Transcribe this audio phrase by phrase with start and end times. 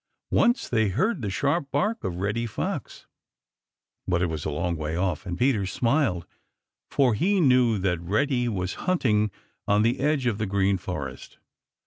[0.31, 3.05] Once they heard the sharp bark of Reddy Fox,
[4.07, 6.25] but it was a long way off, and Peter smiled,
[6.89, 9.29] for he knew that Reddy was hunting
[9.67, 11.37] on the edge of the Green Forest.